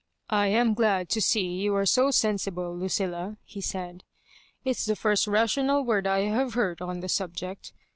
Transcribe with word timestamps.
<'I 0.31 0.47
am 0.47 0.73
glad 0.73 1.09
to 1.09 1.21
see 1.21 1.45
you 1.45 1.75
are 1.75 1.85
so 1.85 2.09
sensible, 2.09 2.75
Lucilla." 2.75 3.37
he 3.43 3.61
said." 3.61 4.03
It's 4.65 4.83
the 4.87 4.95
first 4.95 5.27
rational 5.27 5.83
word 5.83 6.07
I 6.07 6.21
have 6.21 6.55
heard 6.55 6.81
on 6.81 7.01
the 7.01 7.07
subject. 7.07 7.71